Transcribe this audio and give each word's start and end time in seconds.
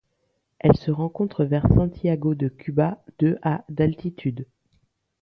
Elle 0.57 0.75
se 0.77 0.89
rencontre 0.89 1.45
vers 1.45 1.67
Santiago 1.67 2.33
de 2.33 2.47
Cuba 2.47 3.05
de 3.19 3.37
à 3.43 3.63
d'altitude. 3.69 4.47